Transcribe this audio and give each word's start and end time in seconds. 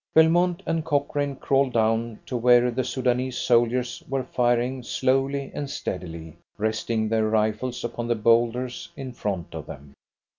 Belmont 0.15 0.63
and 0.65 0.83
Cochrane 0.83 1.35
crawled 1.35 1.73
down 1.73 2.17
to 2.25 2.35
where 2.35 2.71
the 2.71 2.83
Soudanese 2.83 3.37
soldiers 3.37 4.01
were 4.09 4.23
firing 4.23 4.81
slowly 4.81 5.51
and 5.53 5.69
steadily, 5.69 6.37
resting 6.57 7.07
their 7.07 7.29
rifles 7.29 7.83
upon 7.83 8.07
the 8.07 8.15
boulders 8.15 8.89
in 8.97 9.13
front 9.13 9.53
of 9.53 9.67
them. 9.67 9.93